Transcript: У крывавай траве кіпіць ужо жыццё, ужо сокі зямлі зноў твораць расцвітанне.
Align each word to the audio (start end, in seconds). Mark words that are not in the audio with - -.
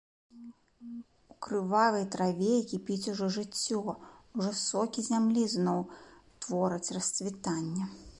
У 1.33 1.35
крывавай 1.47 2.05
траве 2.15 2.55
кіпіць 2.71 3.09
ужо 3.13 3.29
жыццё, 3.35 3.83
ужо 4.39 4.55
сокі 4.61 5.03
зямлі 5.11 5.43
зноў 5.55 5.85
твораць 6.47 6.93
расцвітанне. 6.97 7.85